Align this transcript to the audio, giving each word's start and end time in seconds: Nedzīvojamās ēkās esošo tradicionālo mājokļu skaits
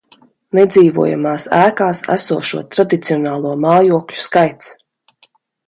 Nedzīvojamās 0.59 1.45
ēkās 1.57 2.01
esošo 2.15 2.63
tradicionālo 2.77 3.55
mājokļu 3.69 4.21
skaits 4.25 4.75